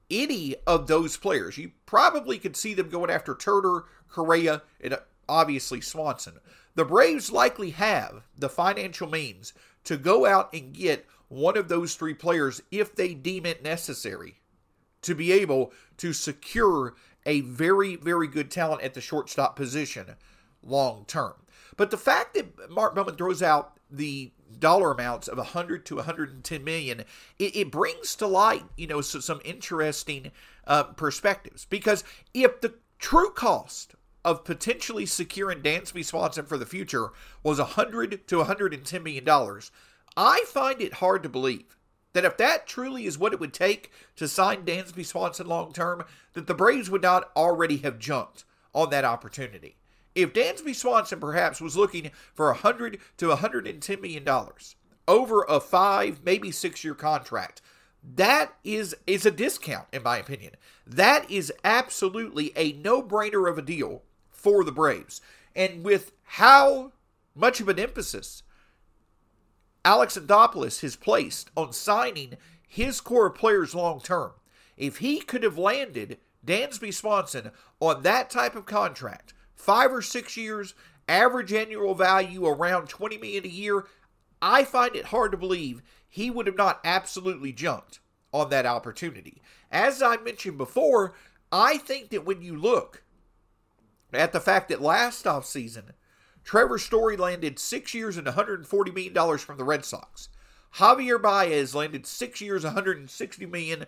any 0.10 0.56
of 0.66 0.88
those 0.88 1.18
players. 1.18 1.58
You 1.58 1.72
probably 1.86 2.38
could 2.38 2.56
see 2.56 2.74
them 2.74 2.90
going 2.90 3.10
after 3.10 3.34
Turner, 3.36 3.86
Correa, 4.10 4.62
and 4.82 4.98
obviously 5.28 5.82
Swanson 5.82 6.40
the 6.78 6.86
Braves 6.86 7.32
likely 7.32 7.72
have 7.72 8.22
the 8.38 8.50
financial 8.50 9.10
means 9.10 9.52
to 9.84 9.98
go 9.98 10.28
out 10.28 10.54
and 10.54 10.76
get 10.76 11.08
one 11.28 11.58
of 11.58 11.70
those 11.70 11.96
three 11.96 12.14
players 12.14 12.62
if 12.70 12.96
they 12.96 13.16
deem 13.16 13.48
it 13.48 13.64
necessary 13.64 14.36
to 15.02 15.16
be 15.16 15.32
able 15.32 15.74
to 15.98 16.14
secure 16.14 16.94
a 17.26 17.42
very, 17.42 17.96
very 17.96 18.28
good 18.28 18.52
talent 18.52 18.84
at 18.84 18.94
the 18.94 19.02
shortstop 19.02 19.56
position 19.56 20.06
long 20.62 21.04
term. 21.08 21.34
But 21.78 21.90
the 21.90 21.98
fact 21.98 22.36
that 22.36 22.70
Mark 22.70 22.94
Bowman 22.94 23.16
throws 23.16 23.42
out 23.42 23.80
the 23.90 24.32
dollar 24.60 24.92
amounts 24.92 25.28
of 25.28 25.40
100 25.40 25.84
to 25.88 25.96
110 25.96 26.64
million, 26.64 27.00
it, 27.40 27.56
it 27.56 27.72
brings 27.72 28.16
to 28.18 28.28
light, 28.28 28.66
you 28.78 28.86
know, 28.86 29.02
so, 29.02 29.20
some 29.20 29.42
interesting 29.44 30.32
uh, 30.68 30.84
perspectives. 30.84 31.66
Because 31.66 32.04
if 32.36 32.62
the 32.62 32.76
true 33.00 33.32
cost 33.32 33.96
of 34.28 34.44
potentially 34.44 35.06
securing 35.06 35.62
Dansby 35.62 36.04
Swanson 36.04 36.46
for 36.46 36.58
the 36.58 36.66
future 36.66 37.12
was 37.44 37.60
100 37.60 38.28
to 38.28 38.38
110 38.40 39.02
million 39.02 39.24
dollars. 39.24 39.72
I 40.18 40.44
find 40.48 40.82
it 40.82 40.96
hard 40.96 41.24
to 41.24 41.30
believe 41.30 41.78
that 42.12 42.26
if 42.26 42.36
that 42.36 42.68
truly 42.68 43.06
is 43.06 43.18
what 43.18 43.32
it 43.32 43.40
would 43.40 43.54
take 43.54 43.90
to 44.18 44.28
sign 44.28 44.66
Dansby 44.66 45.06
Swanson 45.06 45.48
long 45.48 45.72
term, 45.72 46.04
that 46.34 46.46
the 46.46 46.54
Braves 46.54 46.90
would 46.90 47.04
not 47.04 47.32
already 47.38 47.78
have 47.78 48.00
jumped 48.00 48.44
on 48.74 48.90
that 48.90 49.06
opportunity. 49.06 49.78
If 50.14 50.34
Dansby 50.34 50.76
Swanson 50.76 51.22
perhaps 51.22 51.62
was 51.62 51.78
looking 51.78 52.12
for 52.34 52.48
100 52.48 53.00
to 53.16 53.30
110 53.30 54.02
million 54.02 54.26
dollars 54.26 54.76
over 55.08 55.44
a 55.44 55.62
5 55.62 56.20
maybe 56.26 56.52
6 56.52 56.84
year 56.84 56.96
contract, 56.96 57.62
that 58.04 58.56
is 58.66 58.94
is 59.06 59.26
a 59.26 59.32
discount 59.32 59.88
in 59.94 60.04
my 60.04 60.18
opinion. 60.18 60.56
That 60.86 61.32
is 61.32 61.54
absolutely 61.64 62.52
a 62.58 62.74
no-brainer 62.74 63.50
of 63.50 63.58
a 63.58 63.62
deal 63.62 64.02
for 64.38 64.64
the 64.64 64.72
Braves. 64.72 65.20
And 65.56 65.84
with 65.84 66.14
how 66.24 66.94
much 67.36 67.60
of 67.60 67.68
an 67.68 67.80
emphasis 67.80 68.44
Alex 69.84 70.18
Anthopoulos 70.18 70.82
has 70.82 70.96
placed 70.96 71.50
on 71.56 71.74
signing 71.74 72.38
his 72.68 73.02
core 73.02 73.30
players 73.30 73.74
long 73.74 74.00
term, 74.00 74.32
if 74.76 74.98
he 74.98 75.20
could 75.20 75.44
have 75.44 75.58
landed 75.58 76.20
Dansby 76.46 76.94
Swanson 76.94 77.52
on 77.80 78.04
that 78.04 78.30
type 78.30 78.56
of 78.56 78.66
contract, 78.66 79.34
five 79.56 79.92
or 79.92 80.02
six 80.02 80.38
years, 80.38 80.74
average 81.08 81.54
annual 81.54 81.96
value 81.96 82.46
around 82.46 82.88
20 82.88 83.18
million 83.18 83.46
a 83.46 83.50
year, 83.50 83.86
I 84.42 84.64
find 84.64 84.96
it 84.96 85.06
hard 85.06 85.32
to 85.32 85.38
believe 85.38 85.82
he 86.08 86.30
would 86.30 86.48
have 86.48 86.58
not 86.58 86.80
absolutely 86.84 87.52
jumped 87.52 88.00
on 88.32 88.50
that 88.50 88.66
opportunity. 88.66 89.42
As 89.72 90.02
I 90.02 90.18
mentioned 90.18 90.58
before, 90.58 91.14
I 91.52 91.78
think 91.78 92.10
that 92.10 92.26
when 92.26 92.42
you 92.42 92.56
look 92.56 93.04
at 94.14 94.34
the 94.34 94.40
fact 94.40 94.70
that 94.70 94.82
last 94.82 95.26
offseason, 95.26 95.92
Trevor 96.44 96.78
Story 96.78 97.18
landed 97.18 97.60
six 97.60 97.94
years 97.94 98.18
and 98.18 98.26
$140 98.26 98.94
million 98.94 99.38
from 99.38 99.58
the 99.58 99.64
Red 99.64 99.84
Sox. 99.84 100.30
Javier 100.76 101.22
Baez 101.22 101.76
landed 101.76 102.06
six 102.06 102.40
years, 102.40 102.64
$160 102.64 103.50
million 103.50 103.86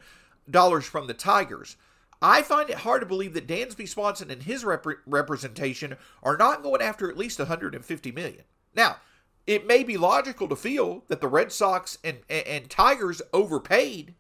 from 0.82 1.08
the 1.08 1.14
Tigers. 1.14 1.78
I 2.22 2.42
find 2.42 2.70
it 2.70 2.80
hard 2.80 3.02
to 3.02 3.06
believe 3.06 3.34
that 3.34 3.48
Dansby 3.48 3.88
Swanson 3.88 4.30
and 4.30 4.44
his 4.44 4.66
rep- 4.66 4.86
representation 5.06 5.96
are 6.22 6.36
not 6.36 6.64
going 6.64 6.82
after 6.82 7.10
at 7.10 7.18
least 7.18 7.40
150 7.40 8.12
million. 8.12 8.44
Now, 8.76 8.98
it 9.48 9.66
may 9.66 9.84
be 9.84 9.98
logical 9.98 10.48
to 10.50 10.56
feel 10.56 11.04
that 11.08 11.22
the 11.22 11.28
Red 11.28 11.52
Sox 11.52 11.98
and, 12.04 12.20
and, 12.30 12.46
and 12.46 12.70
Tigers 12.70 13.22
overpaid 13.32 14.16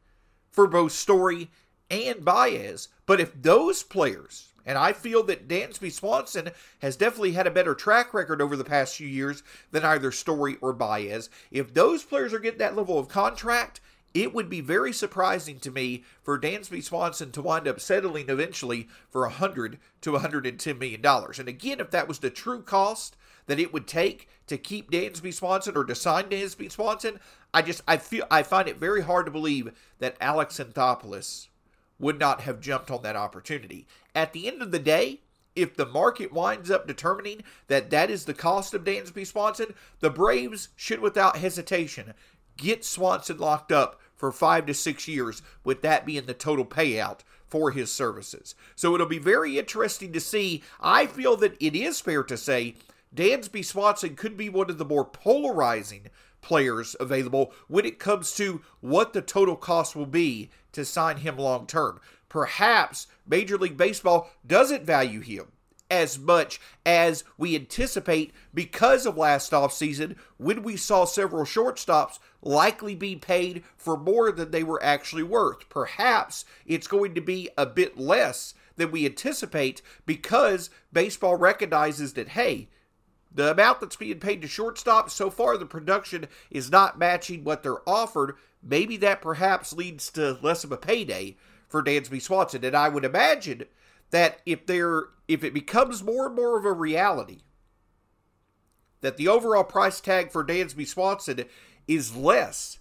for 0.50 0.66
both 0.66 0.94
Story 0.94 1.52
and 1.92 2.24
Baez, 2.24 2.88
but 3.06 3.20
if 3.20 3.34
those 3.42 3.84
players 3.84 4.54
and 4.70 4.78
I 4.78 4.94
feel 4.94 5.24
that 5.24 5.48
Dansby 5.48 5.92
Swanson 5.92 6.52
has 6.84 6.96
definitely 6.96 7.32
had 7.32 7.48
a 7.48 7.52
better 7.52 7.74
track 7.74 8.14
record 8.14 8.40
over 8.40 8.56
the 8.56 8.64
past 8.64 8.96
few 8.96 9.08
years 9.08 9.42
than 9.72 9.84
either 9.84 10.12
Story 10.12 10.58
or 10.62 10.74
Baez. 10.74 11.28
If 11.50 11.74
those 11.74 12.04
players 12.04 12.36
are 12.36 12.40
getting 12.40 12.60
that 12.60 12.76
level 12.76 13.00
of 13.00 13.08
contract, 13.08 13.82
it 14.14 14.32
would 14.32 14.48
be 14.48 14.62
very 14.62 14.94
surprising 14.94 15.60
to 15.62 15.72
me 15.72 16.04
for 16.22 16.38
Dansby 16.38 16.84
Swanson 16.84 17.32
to 17.32 17.42
wind 17.42 17.68
up 17.68 17.80
settling 17.80 18.30
eventually 18.30 18.88
for 19.10 19.22
100 19.22 19.80
to 20.02 20.12
110 20.12 20.78
million 20.78 21.02
dollars. 21.02 21.40
And 21.40 21.50
again, 21.50 21.80
if 21.80 21.90
that 21.90 22.08
was 22.08 22.20
the 22.20 22.30
true 22.30 22.62
cost 22.62 23.18
that 23.48 23.60
it 23.60 23.74
would 23.74 23.88
take 23.88 24.30
to 24.46 24.60
keep 24.60 24.92
Dansby 24.92 25.34
Swanson 25.34 25.76
or 25.76 25.84
to 25.86 25.96
sign 25.96 26.26
Dansby 26.26 26.72
Swanson, 26.72 27.20
I 27.56 27.64
just 27.64 27.82
I 27.88 27.98
feel 27.98 28.26
I 28.30 28.44
find 28.44 28.68
it 28.68 28.78
very 28.78 29.02
hard 29.02 29.26
to 29.26 29.32
believe 29.32 29.74
that 29.98 30.16
Alex 30.22 30.60
Anthopoulos 30.60 31.48
would 32.00 32.20
not 32.20 32.42
have 32.42 32.62
jumped 32.62 32.90
on 32.90 33.02
that 33.04 33.16
opportunity. 33.16 33.86
At 34.16 34.34
the 34.34 34.48
end 34.48 34.62
of 34.62 34.72
the 34.72 34.80
day, 34.80 35.22
if 35.56 35.76
the 35.76 35.86
market 35.86 36.32
winds 36.32 36.72
up 36.72 36.88
determining 36.88 37.44
that 37.68 37.90
that 37.90 38.10
is 38.10 38.26
the 38.26 38.34
cost 38.34 38.74
of 38.74 38.84
Dansby 38.84 39.28
Swanson, 39.28 39.74
the 40.00 40.10
Braves 40.10 40.70
should, 40.76 41.02
without 41.02 41.38
hesitation, 41.38 42.14
get 42.56 42.86
Swanson 42.86 43.38
locked 43.38 43.72
up 43.72 44.00
for 44.16 44.32
five 44.32 44.66
to 44.66 44.74
six 44.74 45.08
years, 45.08 45.42
with 45.64 45.82
that 45.82 46.06
being 46.06 46.26
the 46.26 46.34
total 46.34 46.66
payout 46.66 47.20
for 47.48 47.72
his 47.72 47.92
services. 47.92 48.54
So 48.76 48.94
it'll 48.94 49.08
be 49.08 49.20
very 49.20 49.58
interesting 49.58 50.14
to 50.14 50.20
see. 50.20 50.64
I 50.80 51.06
feel 51.08 51.36
that 51.38 51.58
it 51.60 51.76
is 51.76 52.00
fair 52.00 52.24
to 52.24 52.38
say 52.38 52.76
Dansby 53.16 53.66
Swanson 53.66 54.16
could 54.16 54.38
be 54.38 54.50
one 54.50 54.70
of 54.70 54.78
the 54.78 54.86
more 54.86 55.06
polarizing 55.06 56.08
players 56.42 56.96
available 57.00 57.54
when 57.68 57.86
it 57.86 58.00
comes 58.00 58.34
to 58.36 58.62
what 58.82 59.14
the 59.14 59.22
total 59.22 59.56
cost 59.56 59.96
will 59.96 60.06
be 60.06 60.50
to 60.74 60.86
sign 60.86 61.18
him 61.18 61.38
long 61.38 61.66
term. 61.68 62.00
Perhaps 62.28 63.08
Major 63.28 63.58
League 63.58 63.78
Baseball 63.78 64.30
doesn't 64.46 64.86
value 64.86 65.22
him 65.22 65.48
as 65.90 66.20
much 66.20 66.62
as 66.86 67.24
we 67.38 67.56
anticipate 67.56 68.32
because 68.54 69.06
of 69.06 69.18
last 69.18 69.52
offseason 69.52 70.16
when 70.38 70.62
we 70.62 70.78
saw 70.78 71.06
several 71.06 71.44
shortstops 71.44 72.20
likely 72.42 72.96
be 72.96 73.16
paid 73.16 73.64
for 73.76 73.98
more 73.98 74.32
than 74.32 74.52
they 74.52 74.64
were 74.64 74.82
actually 74.84 75.24
worth. 75.24 75.68
Perhaps 75.70 76.46
it's 76.66 76.88
going 76.88 77.16
to 77.16 77.22
be 77.22 77.50
a 77.58 77.66
bit 77.66 77.98
less 77.98 78.54
than 78.76 78.92
we 78.92 79.06
anticipate 79.06 79.82
because 80.06 80.70
baseball 80.94 81.36
recognizes 81.36 82.14
that, 82.14 82.30
hey, 82.30 82.70
the 83.32 83.52
amount 83.52 83.80
that's 83.80 83.96
being 83.96 84.20
paid 84.20 84.42
to 84.42 84.48
shortstop, 84.48 85.10
so 85.10 85.30
far 85.30 85.58
the 85.58 85.66
production 85.66 86.28
is 86.50 86.72
not 86.72 86.98
matching 86.98 87.44
what 87.44 87.64
they're 87.64 87.88
offered. 87.88 88.36
Maybe 88.64 88.98
that 88.98 89.22
perhaps 89.22 89.74
leads 89.74 90.10
to 90.12 90.38
less 90.42 90.64
of 90.64 90.72
a 90.72 90.78
payday 90.78 91.38
for 91.68 91.84
Dansby 91.84 92.22
Swanson. 92.22 92.66
And 92.66 92.76
I 92.76 92.90
would 92.90 93.06
imagine 93.06 93.66
that 94.12 94.42
if 94.46 94.66
there 94.66 95.06
if 95.28 95.44
it 95.44 95.54
becomes 95.54 96.04
more 96.04 96.26
and 96.26 96.36
more 96.36 96.58
of 96.58 96.66
a 96.66 96.74
reality 96.74 97.42
that 99.02 99.18
the 99.18 99.28
overall 99.28 99.64
price 99.64 100.02
tag 100.02 100.32
for 100.32 100.44
Dansby 100.44 100.88
Swanson 100.88 101.46
is 101.88 102.16
less 102.16 102.80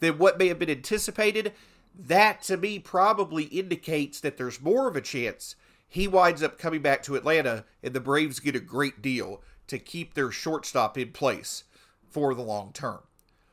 than 0.00 0.18
what 0.18 0.38
may 0.38 0.48
have 0.48 0.58
been 0.58 0.70
anticipated, 0.70 1.52
that 1.98 2.42
to 2.42 2.56
me 2.56 2.78
probably 2.78 3.44
indicates 3.44 4.20
that 4.20 4.36
there's 4.36 4.60
more 4.60 4.86
of 4.88 4.96
a 4.96 5.00
chance 5.00 5.56
he 5.88 6.06
winds 6.06 6.42
up 6.42 6.58
coming 6.58 6.82
back 6.82 7.02
to 7.02 7.16
Atlanta 7.16 7.64
and 7.82 7.94
the 7.94 8.00
Braves 8.00 8.40
get 8.40 8.54
a 8.54 8.60
great 8.60 9.00
deal 9.00 9.42
to 9.68 9.78
keep 9.78 10.14
their 10.14 10.30
shortstop 10.30 10.96
in 10.96 11.12
place 11.12 11.64
for 12.08 12.34
the 12.34 12.42
long 12.42 12.72
term. 12.72 13.00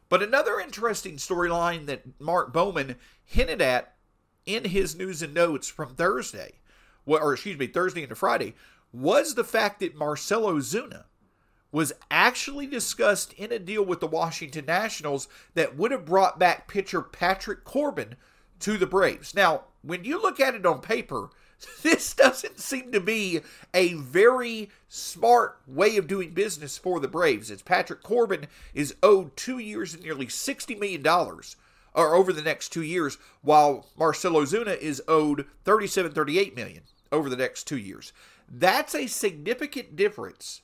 But 0.09 0.21
another 0.21 0.59
interesting 0.59 1.15
storyline 1.15 1.85
that 1.87 2.19
Mark 2.19 2.53
Bowman 2.53 2.97
hinted 3.25 3.61
at 3.61 3.95
in 4.45 4.65
his 4.65 4.95
news 4.95 5.21
and 5.21 5.33
notes 5.33 5.69
from 5.69 5.95
Thursday, 5.95 6.59
or 7.05 7.33
excuse 7.33 7.57
me, 7.57 7.67
Thursday 7.67 8.03
into 8.03 8.15
Friday, 8.15 8.55
was 8.91 9.33
the 9.33 9.43
fact 9.43 9.79
that 9.79 9.95
Marcell 9.95 10.43
Ozuna 10.43 11.05
was 11.71 11.93
actually 12.11 12.67
discussed 12.67 13.33
in 13.33 13.51
a 13.51 13.57
deal 13.57 13.83
with 13.83 13.99
the 13.99 14.07
Washington 14.07 14.65
Nationals 14.65 15.27
that 15.55 15.75
would 15.75 15.91
have 15.91 16.05
brought 16.05 16.37
back 16.37 16.67
pitcher 16.67 17.01
Patrick 17.01 17.63
Corbin 17.63 18.15
to 18.59 18.77
the 18.77 18.85
Braves. 18.85 19.33
Now, 19.33 19.63
when 19.81 20.05
you 20.05 20.21
look 20.21 20.39
at 20.39 20.53
it 20.53 20.65
on 20.65 20.81
paper, 20.81 21.31
this 21.83 22.13
doesn't 22.13 22.59
seem 22.59 22.91
to 22.91 22.99
be 22.99 23.41
a 23.73 23.93
very 23.93 24.69
smart 24.87 25.59
way 25.67 25.97
of 25.97 26.07
doing 26.07 26.31
business 26.31 26.77
for 26.77 26.99
the 26.99 27.07
Braves. 27.07 27.51
It's 27.51 27.61
Patrick 27.61 28.03
Corbin 28.03 28.47
is 28.73 28.95
owed 29.03 29.35
two 29.35 29.57
years 29.59 29.93
and 29.93 30.03
nearly 30.03 30.27
$60 30.27 30.79
million 30.79 31.05
or 31.95 32.15
over 32.15 32.33
the 32.33 32.41
next 32.41 32.69
two 32.69 32.81
years, 32.81 33.17
while 33.41 33.87
Marcell 33.97 34.33
Ozuna 34.33 34.77
is 34.77 35.01
owed 35.07 35.45
37, 35.63 36.11
38 36.11 36.55
million 36.55 36.83
over 37.11 37.29
the 37.29 37.37
next 37.37 37.65
two 37.65 37.77
years. 37.77 38.13
That's 38.49 38.95
a 38.95 39.07
significant 39.07 39.95
difference 39.95 40.61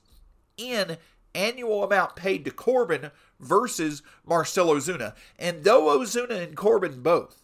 in 0.57 0.97
annual 1.35 1.83
amount 1.83 2.15
paid 2.15 2.45
to 2.45 2.51
Corbin 2.51 3.11
versus 3.39 4.01
Marcell 4.25 4.67
Ozuna. 4.67 5.13
And 5.37 5.63
though 5.63 5.97
Ozuna 5.97 6.41
and 6.43 6.57
Corbin 6.57 7.01
both 7.01 7.41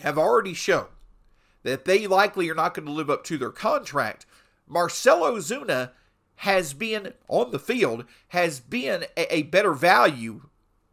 have 0.00 0.18
already 0.18 0.54
shown 0.54 0.86
that 1.64 1.84
they 1.84 2.06
likely 2.06 2.48
are 2.48 2.54
not 2.54 2.74
going 2.74 2.86
to 2.86 2.92
live 2.92 3.10
up 3.10 3.24
to 3.24 3.36
their 3.36 3.50
contract, 3.50 4.24
Marcell 4.68 5.22
Ozuna 5.22 5.90
has 6.36 6.72
been 6.72 7.12
on 7.28 7.50
the 7.50 7.58
field, 7.58 8.04
has 8.28 8.60
been 8.60 9.04
a, 9.16 9.34
a 9.34 9.42
better 9.42 9.72
value 9.72 10.42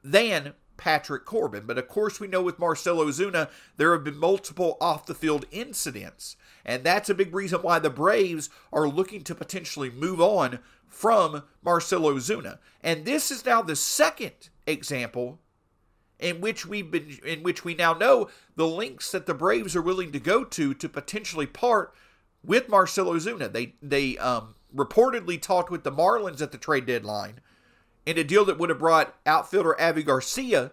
than 0.03 0.53
Patrick 0.77 1.25
Corbin. 1.25 1.65
But 1.67 1.77
of 1.77 1.87
course, 1.87 2.19
we 2.19 2.27
know 2.27 2.41
with 2.41 2.57
Marcell 2.57 2.97
Ozuna, 2.97 3.49
there 3.77 3.93
have 3.93 4.03
been 4.03 4.17
multiple 4.17 4.77
off 4.81 5.05
the 5.05 5.13
field 5.13 5.45
incidents. 5.51 6.35
And 6.65 6.83
that's 6.83 7.09
a 7.09 7.13
big 7.13 7.35
reason 7.35 7.61
why 7.61 7.79
the 7.79 7.89
Braves 7.89 8.49
are 8.73 8.89
looking 8.89 9.23
to 9.25 9.35
potentially 9.35 9.91
move 9.91 10.19
on 10.19 10.59
from 10.87 11.43
Marcell 11.63 12.01
Ozuna. 12.01 12.57
And 12.81 13.05
this 13.05 13.29
is 13.29 13.45
now 13.45 13.61
the 13.61 13.75
second 13.75 14.49
example 14.65 15.39
in 16.21 16.39
which 16.39 16.65
we've 16.65 16.89
been 16.89 17.19
in 17.25 17.43
which 17.43 17.65
we 17.65 17.73
now 17.73 17.93
know 17.93 18.29
the 18.55 18.67
links 18.67 19.11
that 19.11 19.25
the 19.25 19.33
Braves 19.33 19.75
are 19.75 19.81
willing 19.81 20.11
to 20.11 20.19
go 20.19 20.43
to 20.45 20.73
to 20.73 20.87
potentially 20.87 21.47
part 21.47 21.93
with 22.43 22.69
Marcell 22.69 23.07
Ozuna. 23.07 23.51
They 23.51 23.75
they 23.81 24.17
um, 24.17 24.55
reportedly 24.73 25.41
talked 25.41 25.71
with 25.71 25.83
the 25.83 25.91
Marlins 25.91 26.41
at 26.41 26.51
the 26.51 26.57
trade 26.57 26.85
deadline 26.85 27.41
in 28.05 28.17
a 28.17 28.23
deal 28.23 28.45
that 28.45 28.57
would 28.57 28.69
have 28.69 28.79
brought 28.79 29.15
outfielder 29.25 29.79
Avi 29.79 30.03
Garcia 30.03 30.71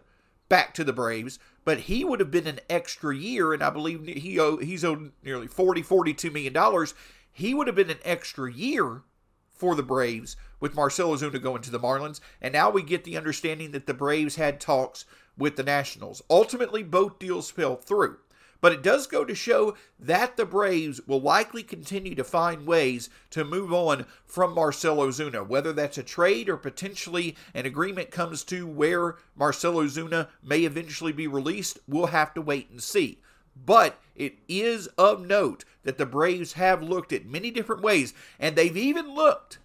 back 0.48 0.72
to 0.74 0.84
the 0.84 0.92
Braves, 0.92 1.38
but 1.64 1.80
he 1.80 2.04
would 2.04 2.20
have 2.20 2.30
been 2.30 2.46
an 2.46 2.60
extra 2.70 3.14
year, 3.14 3.52
and 3.52 3.62
I 3.62 3.70
believe 3.70 4.06
he 4.06 4.38
owe, 4.38 4.56
he's 4.56 4.84
owed 4.84 5.12
nearly 5.22 5.46
40, 5.46 5.82
42 5.82 6.30
million 6.30 6.52
dollars. 6.52 6.94
He 7.30 7.54
would 7.54 7.66
have 7.66 7.76
been 7.76 7.90
an 7.90 7.98
extra 8.04 8.52
year 8.52 9.02
for 9.50 9.74
the 9.74 9.82
Braves 9.82 10.36
with 10.60 10.74
Marcell 10.74 11.10
Ozuna 11.10 11.42
going 11.42 11.62
to 11.62 11.70
the 11.70 11.80
Marlins, 11.80 12.20
and 12.40 12.52
now 12.52 12.70
we 12.70 12.82
get 12.82 13.04
the 13.04 13.16
understanding 13.16 13.72
that 13.72 13.86
the 13.86 13.94
Braves 13.94 14.36
had 14.36 14.60
talks 14.60 15.04
with 15.38 15.56
the 15.56 15.62
Nationals. 15.62 16.22
Ultimately, 16.28 16.82
both 16.82 17.18
deals 17.18 17.50
fell 17.50 17.76
through. 17.76 18.18
But 18.60 18.72
it 18.72 18.82
does 18.82 19.06
go 19.06 19.24
to 19.24 19.34
show 19.36 19.76
that 20.00 20.36
the 20.36 20.44
Braves 20.44 21.00
will 21.06 21.20
likely 21.20 21.62
continue 21.62 22.16
to 22.16 22.24
find 22.24 22.66
ways 22.66 23.08
to 23.30 23.44
move 23.44 23.72
on 23.72 24.04
from 24.26 24.52
Marcell 24.52 24.96
Ozuna, 24.96 25.46
whether 25.46 25.72
that's 25.72 25.96
a 25.96 26.02
trade 26.02 26.48
or 26.48 26.56
potentially 26.56 27.36
an 27.54 27.66
agreement 27.66 28.10
comes 28.10 28.42
to 28.44 28.66
where 28.66 29.16
Marcell 29.36 29.74
Ozuna 29.74 30.28
may 30.42 30.64
eventually 30.64 31.12
be 31.12 31.28
released. 31.28 31.78
We'll 31.86 32.06
have 32.06 32.34
to 32.34 32.42
wait 32.42 32.68
and 32.68 32.82
see. 32.82 33.20
But 33.54 34.00
it 34.16 34.38
is 34.48 34.88
of 34.98 35.24
note 35.24 35.64
that 35.84 35.98
the 35.98 36.06
Braves 36.06 36.54
have 36.54 36.82
looked 36.82 37.12
at 37.12 37.26
many 37.26 37.52
different 37.52 37.82
ways, 37.82 38.12
and 38.40 38.56
they've 38.56 38.76
even 38.76 39.14
looked 39.14 39.58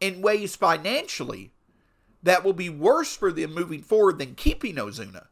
in 0.00 0.20
ways 0.20 0.54
financially 0.54 1.53
that 2.24 2.42
will 2.42 2.52
be 2.54 2.68
worse 2.68 3.16
for 3.16 3.30
them 3.30 3.54
moving 3.54 3.82
forward 3.82 4.18
than 4.18 4.34
keeping 4.34 4.76
Ozuna. 4.76 5.26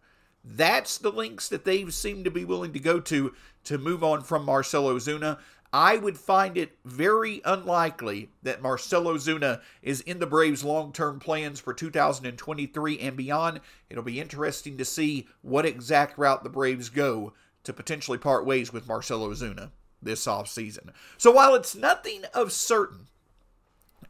That's 0.44 0.98
the 0.98 1.11
links 1.11 1.48
that 1.48 1.64
they 1.64 1.88
seem 1.90 2.24
to 2.24 2.31
be 2.31 2.44
willing 2.44 2.72
to 2.72 2.78
go 2.78 3.00
to 3.00 3.35
to 3.64 3.78
move 3.78 4.05
on 4.05 4.22
from 4.22 4.44
Marcell 4.44 4.85
Ozuna. 4.85 5.38
I 5.72 5.96
would 5.96 6.18
find 6.18 6.59
it 6.59 6.76
very 6.85 7.40
unlikely 7.46 8.28
that 8.42 8.61
Marcell 8.61 9.05
Ozuna 9.05 9.62
is 9.81 10.02
in 10.02 10.18
the 10.18 10.26
Braves' 10.26 10.64
long 10.64 10.92
term 10.92 11.18
plans 11.18 11.61
for 11.61 11.72
2023 11.72 12.98
and 12.98 13.16
beyond. 13.16 13.61
It'll 13.88 14.02
be 14.02 14.20
interesting 14.20 14.76
to 14.76 14.85
see 14.85 15.28
what 15.40 15.64
exact 15.64 16.18
route 16.18 16.44
the 16.44 16.50
Braves 16.50 16.90
go 16.90 17.33
to 17.64 17.72
potentially 17.72 18.18
part 18.18 18.44
ways 18.44 18.72
with 18.72 18.87
Marcell 18.87 19.26
Ozuna 19.26 19.70
this 20.02 20.26
offseason. 20.26 20.90
So 21.16 21.31
while 21.31 21.55
it's 21.55 21.74
nothing 21.74 22.24
of 22.35 22.52
certain 22.52 23.07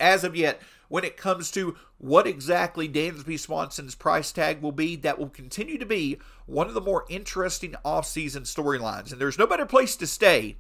as 0.01 0.25
of 0.25 0.35
yet, 0.35 0.61
when 0.93 1.05
it 1.05 1.17
comes 1.17 1.51
to 1.51 1.75
what 1.97 2.27
exactly 2.27 2.87
Dansby 2.87 3.41
Swanson's 3.41 3.95
price 3.95 4.31
tag 4.31 4.61
will 4.61 4.73
be, 4.73 4.95
that 4.97 5.19
will 5.19 5.31
continue 5.31 5.79
to 5.79 5.87
be 5.87 6.19
one 6.45 6.69
of 6.69 6.75
the 6.75 6.83
more 6.83 7.07
interesting 7.09 7.75
offseason 7.83 8.43
storylines. 8.43 9.11
And 9.11 9.19
there's 9.19 9.39
no 9.39 9.47
better 9.47 9.65
place 9.65 9.97
to 9.97 10.07
stay 10.07 10.59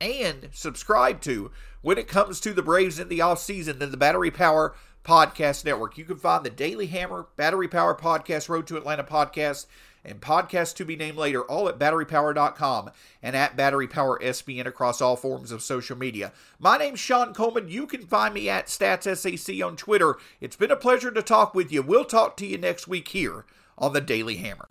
and 0.00 0.48
subscribe 0.54 1.20
to 1.20 1.50
when 1.82 1.98
it 1.98 2.08
comes 2.08 2.40
to 2.40 2.54
the 2.54 2.62
Braves 2.62 2.98
in 2.98 3.08
the 3.08 3.18
offseason 3.18 3.78
than 3.78 3.90
the 3.90 3.98
Battery 3.98 4.30
Power 4.30 4.74
Podcast 5.04 5.66
Network. 5.66 5.98
You 5.98 6.06
can 6.06 6.16
find 6.16 6.46
the 6.46 6.50
Daily 6.50 6.86
Hammer, 6.86 7.26
Battery 7.36 7.68
Power 7.68 7.94
Podcast, 7.94 8.48
Road 8.48 8.66
to 8.68 8.78
Atlanta 8.78 9.04
podcast 9.04 9.66
and 10.04 10.20
podcasts 10.20 10.74
to 10.76 10.84
be 10.84 10.96
named 10.96 11.16
later, 11.16 11.42
all 11.42 11.68
at 11.68 11.78
batterypower.com 11.78 12.90
and 13.22 13.34
at 13.36 13.56
Battery 13.56 13.86
Power 13.86 14.18
SBN 14.20 14.66
across 14.66 15.00
all 15.00 15.16
forms 15.16 15.50
of 15.50 15.62
social 15.62 15.96
media. 15.96 16.32
My 16.58 16.76
name's 16.76 17.00
Sean 17.00 17.32
Coleman. 17.32 17.68
You 17.68 17.86
can 17.86 18.02
find 18.02 18.34
me 18.34 18.48
at 18.48 18.66
StatsSAC 18.66 19.64
on 19.66 19.76
Twitter. 19.76 20.16
It's 20.40 20.56
been 20.56 20.70
a 20.70 20.76
pleasure 20.76 21.10
to 21.10 21.22
talk 21.22 21.54
with 21.54 21.72
you. 21.72 21.82
We'll 21.82 22.04
talk 22.04 22.36
to 22.38 22.46
you 22.46 22.58
next 22.58 22.86
week 22.86 23.08
here 23.08 23.44
on 23.78 23.92
the 23.92 24.00
Daily 24.00 24.36
Hammer. 24.36 24.66